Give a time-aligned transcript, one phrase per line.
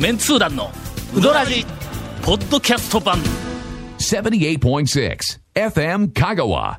[0.00, 0.70] メンツー団の
[1.14, 1.66] ウドラジ
[2.22, 3.18] ポッドキャスト版。
[3.98, 5.18] 78.6
[5.54, 6.78] FM Kagawa.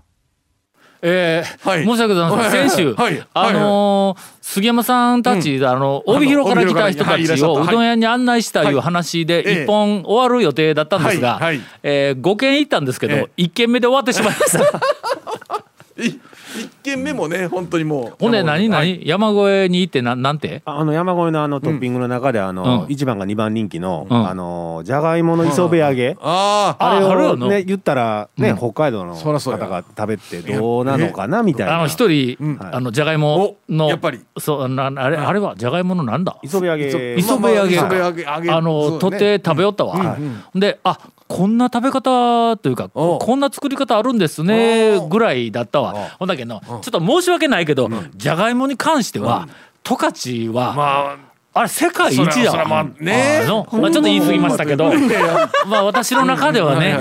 [1.03, 1.85] えーはい。
[1.85, 2.69] 申し訳ございません、はい。
[2.71, 3.13] 先週、はい。
[3.13, 3.27] はい。
[3.31, 9.63] あのー杉山さんたち、あの帯広から来た人たちをうどん屋に案内したいう話でええ。
[9.65, 11.43] 一本終わる予定だったんですが、はい。
[11.43, 11.61] はい。
[11.83, 16.21] え5軒行ったんですけど、え一1軒目で終わってしまいました。
[16.95, 19.01] 軒目もね本当にもうほんで何何、はい。
[19.05, 20.61] 山越えに行ってなんなんて？
[20.65, 22.91] あの山越えのあのトッピングの中であのうん。
[22.91, 24.27] 一番か二番人気のうん。
[24.27, 26.17] あのじゃがいもの磯辺揚げ。
[26.21, 27.47] あああれああるよな。
[27.47, 28.57] をね言ったらねうん。
[28.57, 31.77] 北海道の方が食べてどうなのかなみたいな。
[31.77, 32.57] あの一人、うん。
[32.59, 34.21] あのじゃがいものおやっぱり。
[34.37, 36.37] そうなあれあれはじゃがいものなんだ？
[36.43, 37.15] 磯辺揚げ。
[37.17, 37.75] 磯辺揚げ。
[37.75, 38.51] まあまあ磯辺揚げ揚げ。
[38.51, 40.17] あの取って食べよったわ、
[40.53, 40.97] であ
[41.31, 45.93] こんな食べ方というかおこんな作り方あるんですねおぐらいだったわ。
[46.19, 49.47] ほんだけどちょっと申し訳ないけどじゃがいもに関しては
[49.83, 51.17] 十勝はま
[51.53, 53.47] あれ世界一だそらそらまあねま。
[53.47, 54.91] あちょっと言い過ぎましたけど
[55.67, 56.99] まあ私の中ではね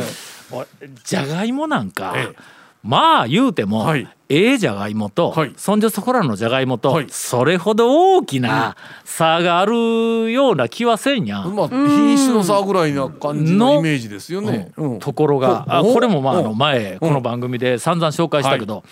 [1.04, 4.08] じゃがいもなんかええまあ言うてもはい。
[4.28, 5.52] ええじゃがいもとはい。
[5.56, 7.06] そんじょそこらのじゃがいもとはい。
[7.10, 11.42] それほど大きな差があるような気はせんや。
[11.42, 14.72] まあ品種の差ぐらいな感じののイメージですよね。
[14.76, 14.98] うん。
[14.98, 18.84] ところがあおこれもまああのお前この番組で散々紹介したけど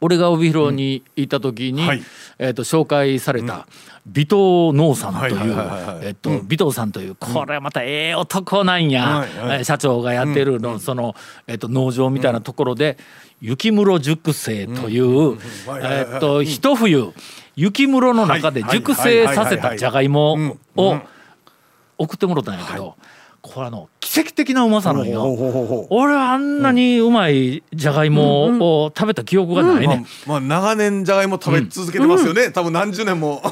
[0.00, 2.02] 俺が帯広に行った時にはい。
[2.38, 3.66] えーと紹介された
[4.06, 4.26] 尾藤
[4.72, 9.26] 農さんといはいはいう尾藤さんというこれまたええ男なんや
[9.64, 11.14] 社長がやってるのその
[11.46, 12.96] えっと農場みたいなところで
[13.40, 16.06] 雪室熟成というはいはいはい。
[16.12, 17.12] えっと一冬
[17.56, 20.96] 雪室の中で熟成させたじゃがいもを
[21.98, 22.94] 送ってもらったんやけど
[23.40, 25.86] これあの奇跡的なうまさなんよ。
[25.90, 30.06] 俺はあんなにうまいじゃがいもを食べた記憶がないまあね。
[30.26, 32.50] まあ長年じゃがいも食べ続けてますよね。
[32.50, 33.42] 多分何十年も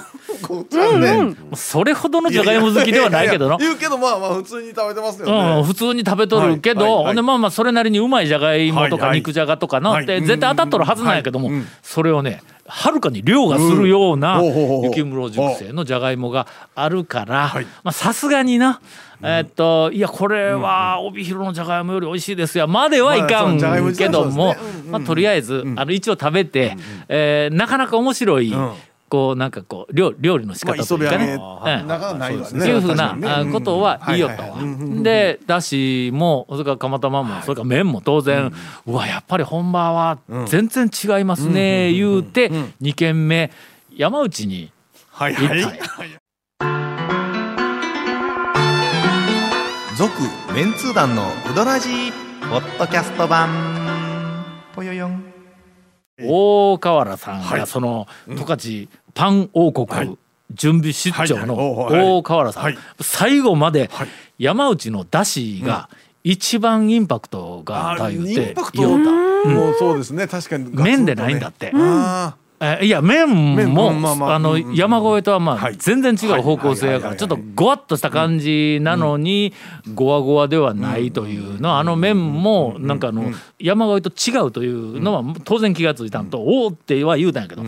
[0.46, 1.00] こうちゃん。
[1.00, 3.56] ねそれほどのじゃがいも好きではないけどの。
[3.58, 7.06] 言うけどまあまあ普通に食べてますようん、ね普通に食べとるけど、はいはいはい。
[7.06, 10.20] ほんでまあまあそれなりにうまいじゃがいもとか肉じゃがとかのってはい。
[10.22, 11.66] 絶対当たっとるはずなんやけども、うんうん。
[11.82, 17.52] それをねはるかに量がするような雪室熟成のじゃがいもがあるから
[17.92, 18.80] さすがにな、
[19.22, 22.66] えーっといやこれは帯広のじゃがいもより美味しいですよ。
[22.66, 23.60] まではいかん
[23.94, 24.56] けども
[24.90, 26.76] まあとりあえずあの一応食べて
[27.08, 28.72] えーなかなか面白いん
[29.08, 31.34] こうなんかこう料料理の仕まあ方というかね。
[31.34, 31.86] 磯辺揚げうん。
[31.86, 32.66] なかなかないわそうね。
[32.68, 33.16] いうふうな
[33.52, 34.56] ことは言いよったわ。
[35.02, 38.52] でだしもそれから釜玉もそれから麺も当然
[38.86, 42.50] うわやっぱり本場は全然違いますね言うて
[42.82, 43.50] 2軒目
[43.96, 44.72] 山内に
[45.12, 45.54] はい行った。
[45.54, 46.08] んやはい
[49.96, 50.12] 続
[50.54, 52.12] メンツー団のウドラジー
[52.50, 53.48] ポッドキャスト版。
[54.74, 55.25] ぽよよん
[56.22, 57.60] 大河原さんはい。
[57.60, 60.18] がその十勝パン王国
[60.52, 61.54] 準備出張の
[61.88, 62.62] 大河原さん。
[62.64, 62.78] はい。
[63.00, 64.08] 最後まではい。
[64.38, 65.88] 山内のだしが
[66.22, 69.10] 一番インパクトがあった言うイて言おった。
[69.48, 70.26] もうそうですね。
[70.26, 70.90] 確かにガツンとね。
[70.96, 71.72] 麺でないんだって。
[72.58, 73.90] あえいや麺麺も
[74.32, 75.76] あの山越えとはまあはい。
[75.78, 79.52] 全然違う方向性やからちょっとごわっとした感じなのに
[79.94, 86.26] ごわごわではないというのはあの麺もなんかあの山越えと違うというのは当然気が付いたん。
[86.26, 87.62] とおおっては言うたんやけど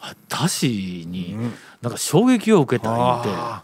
[0.00, 1.36] あだしに
[1.80, 3.02] なんか衝撃を受けた言うて。
[3.02, 3.26] ああ。
[3.28, 3.63] のー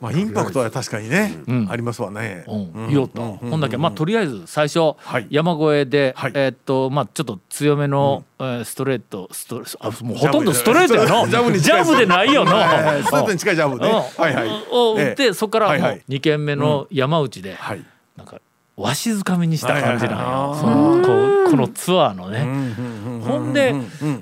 [0.00, 1.68] まあインパクトは確かにねん。
[1.70, 2.44] ありますわね。
[2.48, 3.76] うん、言おうと、ほんだけ。
[3.76, 5.26] まあとりあえず最初、はい。
[5.30, 6.32] 山越えで、はい。
[6.34, 11.26] えーっとまあちょっと強めの、えーストレートストレあもうほとんどストレートやの。
[11.28, 13.88] ジャブに近いジャブでないよの、ストレートに近いジャブね。
[13.88, 13.94] うん。
[14.22, 14.48] はいはい。
[14.70, 15.32] を打って、ええ。
[15.32, 15.96] そこからもはいはい。
[15.98, 17.84] う2軒目の山内で、はい。
[18.16, 18.40] なんか
[18.76, 22.40] わしづかみにした感じなんよ、そのこうこのツアーのね、
[23.26, 23.74] ほんで、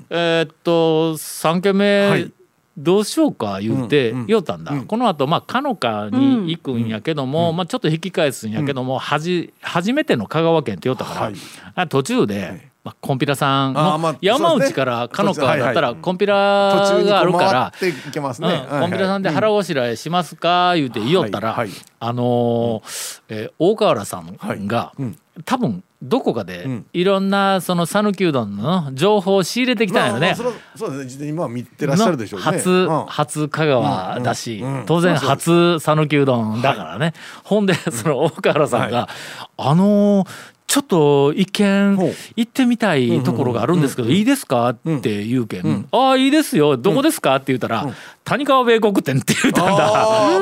[0.09, 2.31] えーっと3軒目、はい
[2.77, 4.25] どうしようか言うてうんうん。
[4.27, 11.35] 言おったんだ、このあとまあかのかに行くんやけども、まあ、ちょっと引き返すんやけども、はじ初めての香川県って言おったから、はい。
[11.75, 17.73] あ途中で、まあ、コンピラさんの山内からかのかだったらコンピラがあるから。
[17.79, 20.73] コンピラさんで腹ごしらえしますか？
[20.75, 21.57] 言うて言いよったら、
[21.99, 24.37] あのーえー大河原さん
[24.67, 25.17] が、うん。
[25.43, 26.85] 多分どこかでん。
[26.93, 30.35] いろんなその讃岐うどんの情報を仕入れてきたんよね。
[30.35, 31.05] そうですね。
[31.07, 33.05] 事前にまあ見てらっしゃるでしょう初、うん。
[33.07, 39.09] 初香川だし、当然初讃岐うどんだからね、ほんでその大河原さんが、
[39.57, 40.27] あのー
[40.67, 41.97] ちょっと一見
[42.35, 44.69] 行ってみたいところがあるんですけど、いいですか？
[44.69, 46.75] って言うけん、ああいいですよ。
[46.75, 47.35] どこですか？
[47.35, 47.87] って言ったら、
[48.25, 49.71] 谷川米国店って言ったんだ。
[49.71, 50.39] まあまあ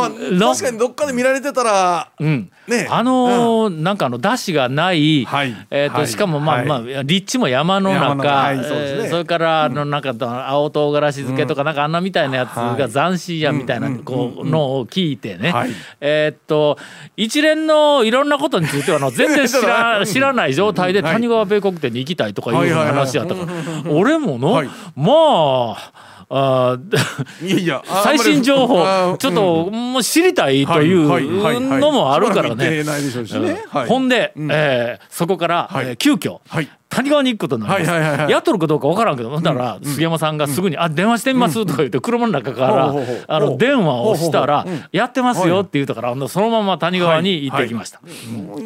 [0.00, 0.48] まあの。
[0.52, 2.88] 確かにどっかで見られてたらうん、ね。
[2.90, 5.54] あのーなんかあの出汁がない、はい。
[5.70, 6.08] えーとはい。
[6.08, 6.66] しかもまあ、はい。
[6.66, 10.12] まあ立地も山の中山のそねえーそれからあのなんか
[10.48, 15.70] 青唐辛子漬けとかなんかあんなみたいなやつが斬新やみたいなこうのを聞いてね、はい。
[16.00, 16.78] えーっと
[17.16, 21.12] 一連のいろんなことについてはあの全然知ら 知らない状態ではい。
[21.12, 24.68] 谷川米国店に行きたいとかいう話やったから俺もの、はい。
[24.96, 31.08] まああーいやいやあ最新情報あちょっともう知りたいという
[31.80, 32.84] のもあるからね。
[33.88, 35.88] ほんで、えーそこから、はい。
[35.88, 36.68] えー急遽、はい
[37.00, 38.30] 谷川に行くことになります、はいはいはいはい。
[38.30, 42.94] やっとるかどうかわからんけどだら杉山さんがすぐに「あ電話してみます」とか言って車の中から
[43.28, 48.00] あの電話をしたらほうほうほう「やってますよ」って言うたからそのまま谷川に行ってきました。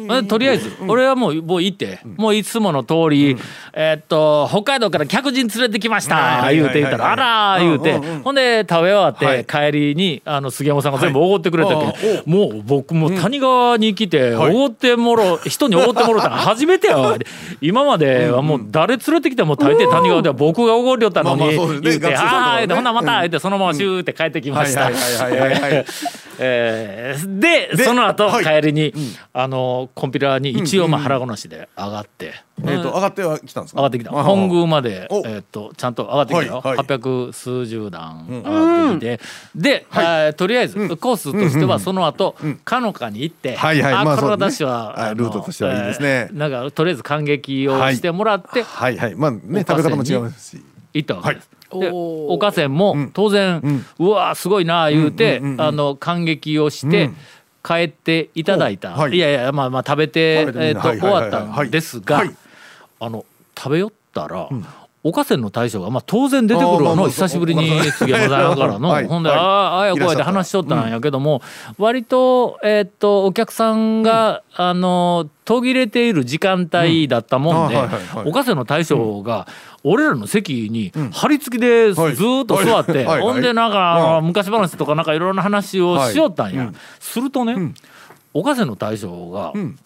[0.09, 0.27] うん。
[0.27, 3.37] とりあえず俺はもうもう行ってもういつもの通り
[3.73, 7.95] えーっと北海道から客人連れてきましたはい言うて言ったら「あはいら」言うて。
[8.23, 9.45] ほんで食べ終わってはい。
[9.45, 17.17] 帰りにあの杉山さんが全部おごってくれたけもう僕も谷川に来ておごってもろ人におごってもろたの初めてやわ。
[17.61, 21.39] 今まではもう誰連れてきても大抵谷川では僕がおごりよったのに。
[21.39, 21.79] まあまあね。
[21.81, 22.35] 言うて「学生さんとかね。
[22.35, 24.89] はーい」でほんならまた」言ってそのままシューって帰ってきました
[26.39, 27.15] はいはいはいはいはいはい。
[27.15, 28.43] えーででその後はい。
[28.61, 28.93] 帰りに
[29.33, 32.33] あのコンピラに一応まあ腹ごなしで上がって。
[32.63, 33.81] えっと上がってはきたんですか？
[33.81, 34.17] 上がってきた。
[34.17, 35.17] あ本宮まで、お。
[35.25, 36.85] えー、とちゃんと上がってきたよ、はいはい。
[36.87, 39.19] 800数十段上がってきて、
[39.55, 43.93] で、えーとりあえずコースとしてはその後、かのかに行って、はいはい。
[43.93, 46.29] あまあ私は、はいあのルートとしてはいいですね。
[46.31, 48.97] えーなんかとりあえず感激をしてもらってはい。
[48.97, 50.63] はいまあね食べ方も違いますし
[50.95, 51.49] 行ったわけです。
[51.71, 52.33] でおー。
[52.33, 53.61] おかせんも当然、
[53.99, 55.61] うわーすごいなあ言うて、うんうんうん。
[55.61, 57.09] あの感激をして、
[57.63, 59.15] 帰っていただいた、おはい。
[59.15, 61.11] い、やいやまあまあ食べてえーと終はいはいはい。
[61.11, 62.35] わったんですが、はい。
[62.99, 63.25] あの
[63.57, 64.49] 食べよったら、
[65.07, 67.07] おかせんの大将が、まあ、当然出てくるわの。
[67.09, 69.05] 久しぶりに杉山さんからの、はい。
[69.05, 69.37] ほんで、はい。
[69.37, 71.43] あああやこうやって話しとったんやけども、
[71.77, 78.29] 割と,、えーっとお客さんが、あの途切れている時間帯だったもんで、うんあはいはいはい。
[78.29, 79.47] おかせんの大将が、
[79.83, 87.73] 俺らの席に張り付きでずっと座って、ほんでなんか、うん昔話とかなんかいろんな話をしよったんや、するとね、
[88.33, 89.77] おかせんの大将が、ん。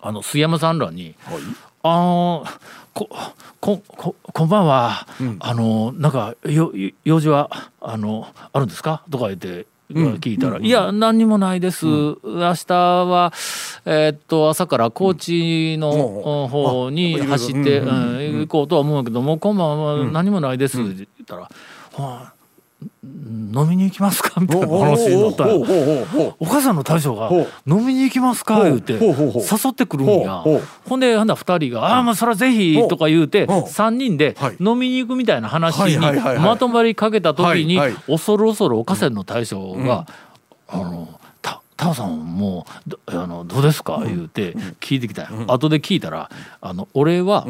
[0.00, 1.14] あの杉山さんらに
[1.82, 2.46] 「あの
[2.94, 3.08] こ
[3.60, 5.06] こここんばんは、
[5.40, 7.50] あのなんかよよ用事は
[7.80, 9.66] あのあるんですか?」とか言って。
[9.92, 13.34] 聞いたら「いや何にもないです、明日は、
[13.84, 16.48] えーっと朝から高知のうん。
[16.48, 21.48] 方にあ走って、うんうん行こうとは思うんだけどもう今晩は何もないです」って言ったら「は
[21.98, 22.32] あ
[23.02, 25.46] 飲みに行きますか?」みたいな話になった
[26.38, 30.42] お母さんの大将がほう「飲みに行きますか?」言うて誘ってくるんや。
[30.88, 33.62] ほんでほんなら2人が「ああまあそれはぜひ」とか言うてほう。
[33.62, 34.56] 3人ではい。
[34.60, 40.06] 飲みに行くみたいな話にまとまりかけた時に恐る恐るお母さんの大将が
[40.68, 41.08] 「あの
[41.40, 45.28] たタオさんもうどあのどうですか?」言うて聞いてきたよ。
[45.46, 46.30] 後で聞いたら
[46.60, 47.46] あの俺は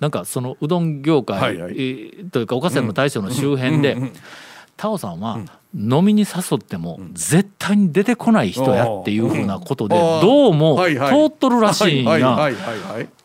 [0.00, 1.56] なんかそのうどん業界
[2.30, 3.96] というかお母さんの大将の周辺で
[4.78, 5.40] タオさんは
[5.74, 10.20] 飲みに誘っても絶対に出てこない人やっていうふうなことでうん。
[10.22, 10.92] どうも通
[11.26, 12.50] っとるらしいんや。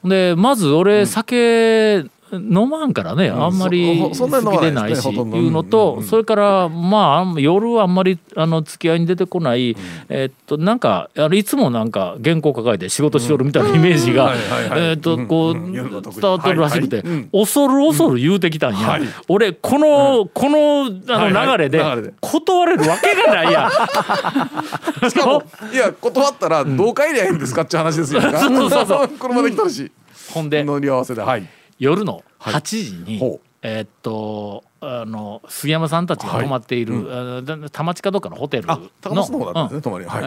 [0.04, 2.04] でまず俺酒
[2.35, 9.75] 飲まんからねあんまり好きまないでないしいうのとそれからまあ夜はあんまりあの付き合いに出てこない
[10.09, 14.33] えっとなんかあのいつもなんか原稿抱えて仕事しよるみたいなイメージが
[14.75, 18.78] えっとこううん伝わっとるらしくて恐る恐る言うてきたんや。
[18.78, 19.02] はい。
[19.28, 20.85] 俺このこの
[21.16, 23.71] あの流れで断れるわけがないやん。
[25.09, 29.92] しかもいや断ったらどう帰りゃいいんですかって話ですよ、 そうそうそう 車で来たし
[30.31, 31.21] ほんで乗り合わせで。
[31.21, 31.47] はい
[31.83, 32.54] 夜のはい。
[32.56, 32.61] 8
[33.06, 33.47] 時に、ほう。
[33.66, 38.75] えーっとあの杉山さんたちが泊まっている、あのだ田町かどっかのホテルの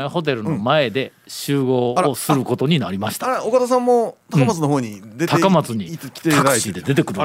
[0.08, 3.44] ホテルの前で集合をすることになりました。
[3.44, 6.08] 岡田さんも高松の方に出て、高松にタ
[6.44, 7.20] クシーで出てくる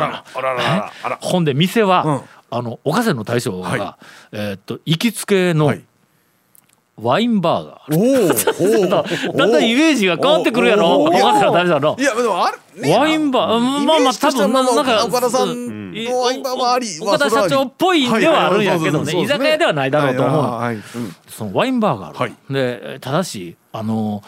[1.21, 2.21] ほんで店は、うん。
[2.53, 3.97] あの岡瀬の大将が、は
[4.33, 5.85] えーっと行きつけのはい
[6.98, 9.03] ワインバーがある、おおだ
[9.36, 11.01] だんだんイメージが変わってくるやろ。
[11.01, 11.17] おーおー。
[11.17, 19.21] 岡瀬の大将のいやでもある、ねワインバーうんまあまあ多分ななんか岡田さんのワインバーもあり岡田社長っぽいんではあるんやけどね。
[19.21, 20.83] 居酒屋ではないだろうと思う。
[21.27, 22.33] そのワインバーがある、はい。
[22.50, 24.21] でただしあの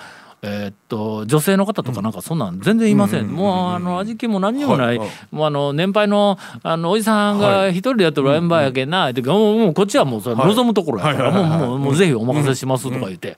[0.45, 5.09] えーっと女性の方とかなんかそんなん全然いません、もうあの味気も何にもない、はいはい。
[5.31, 13.37] もうあの年配のあのおじさんが一人でやってるワインバーやけんな、ってもうもうこっちはもうそれはい望むところやから、もうもうぜひお任せしますとか言って、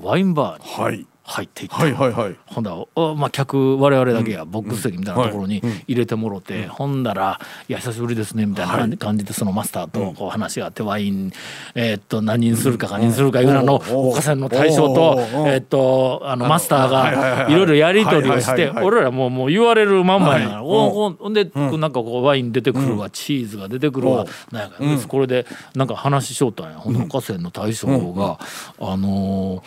[0.00, 0.84] ワインバーに。
[0.84, 2.36] はい入っていった、はいはいはい。
[2.46, 11.32] ほんだらおまあ、客我々だけがボックス席みたいなところに入れてもろて、ほんだら「いや久しぶりですね」みたいな感じでそのマスターとこう話があってワイン、
[11.74, 14.12] えーっと何にするか何にするかいうののおうおう。
[14.12, 15.18] 岡線の大将と,、おう。
[15.18, 15.48] おうおう。
[15.48, 20.64] えーっとあのマスターがいろいろやり取りをして俺らもうもう言われるまんまやから、はい。
[20.64, 21.92] おおほんで、なん。
[21.92, 24.76] かこうワイン出てくるわ、チーズが出てくるわ、なんやか、
[25.08, 26.78] これでなんか話しよったんや。
[26.78, 28.38] ほんで岡線の大将が、
[28.78, 29.62] あのー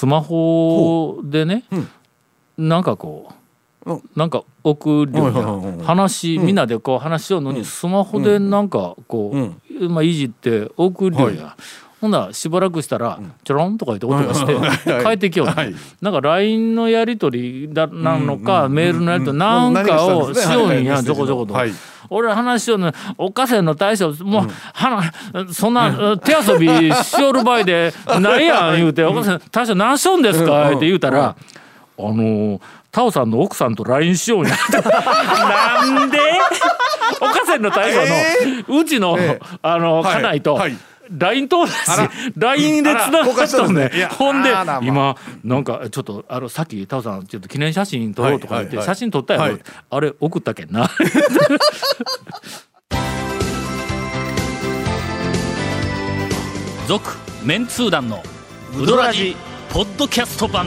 [0.00, 1.64] スマホでね、
[2.56, 3.28] なんかこ
[3.84, 4.02] う、うん。
[4.16, 5.12] なんか送る
[5.82, 11.54] 話、みんなでこう話しようのに、スマホでなんかこう、まあいじって送るようや。
[12.00, 15.74] ほんならしばらくしたら、ちょろんとか言って音がして、はい帰ってきよう、はい。
[16.00, 20.82] なんか LINE のやり取りだなのか、メールのやり取りなんかをしようん。
[20.82, 21.52] や、はいちょこちょこと。
[21.52, 21.72] はい
[22.10, 31.34] 俺ら話しようのおかせの大将もう、はなそんな手遊びしよる場合でないやん 言うて「おかせ大将何しよんですか?」って言うたら
[31.98, 32.60] 「あのー
[32.92, 36.18] タオさんの奥さんと LINE しようや」なんで？
[37.20, 38.00] おかせの大将
[38.74, 39.16] のうちの
[39.62, 40.16] あのはい。
[40.16, 40.76] 家内とはい。
[41.16, 41.74] LINE 通だし
[42.36, 44.50] LINE でつながったとんでほんで
[44.82, 49.46] 今なんかちょっとあのさっきタオさんちょっと記念写真撮ろうとか言って写真撮ったやろ。
[49.52, 49.62] はい。
[49.90, 50.88] あれ送ったけんな。
[56.86, 58.22] 続メンツー団の
[58.76, 59.36] ウドラジ
[59.72, 60.66] ポッドキャスト版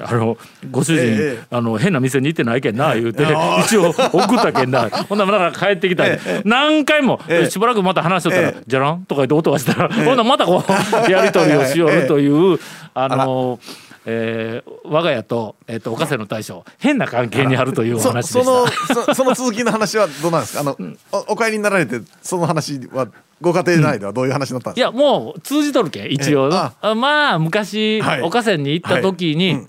[0.00, 0.36] あの
[0.70, 3.24] ご主人、ええあの変な店に行ってないけんな言うて
[3.64, 4.88] 一応送ったけんな。
[5.08, 6.04] ほんならまだ帰ってきた、
[6.44, 7.50] 何回も、ええ。
[7.50, 10.72] しばらくまた話しとったらええ「じゃらん?」とか言って音がしたら、ほんならまたこう
[11.10, 12.58] やり取りをしよるという、
[12.94, 13.58] あの
[14.04, 19.02] えー我が家と,、えー、と岡瀬の大将変な関係にあるというおそ話でそした。
[19.04, 20.60] のそ その続きの話はどうなんですか？
[20.60, 20.76] あの、
[21.12, 23.06] おお帰りになられてその話は
[23.40, 26.56] ご家庭内ではどういう話になったんいですか、やもう通じとるけん一応、ええ。
[26.56, 26.94] ああ。
[26.96, 28.22] まあ昔、はい。
[28.22, 29.54] 岡線に行った時に、はい。
[29.54, 29.68] うん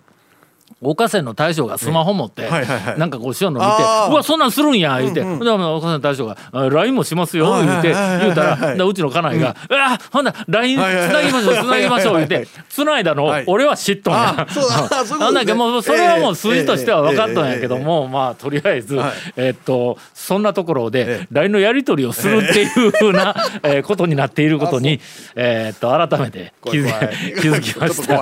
[0.83, 2.49] 岡線の大将がスマホ持って、
[2.97, 13.43] なんかこうしようの見てうわそんなんするんや言うて、ほんで岡線の大将があ「LINE もしますよ」言うて言うたらうちの家内が「うわほんなら LINE つないぎましょうつなぎましょう」言うてつないだのはい。
[13.47, 14.45] 俺は知っとんや。
[15.19, 19.11] なんだけどもうそれはもう数字としては分かっとんやけどええもまあとりあえずはい。
[19.37, 24.99] えっとそんなところでえ LINE のやり取りをするっていうふうな えーことになっていることに
[25.35, 28.21] えっと改めて気づきました。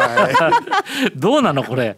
[1.16, 1.98] どうなのこれ？